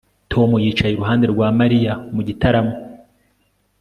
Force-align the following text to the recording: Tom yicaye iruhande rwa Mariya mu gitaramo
Tom 0.31 0.49
yicaye 0.63 0.91
iruhande 0.93 1.25
rwa 1.33 1.47
Mariya 1.59 1.93
mu 2.15 2.21
gitaramo 2.27 2.73